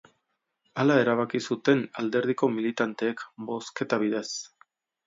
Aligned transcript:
Hala 0.83 0.95
erabaki 1.01 1.41
zuten 1.47 1.85
alderdiko 2.03 2.51
militanteek 2.57 3.23
bozketa 3.53 4.03
bidez. 4.07 4.29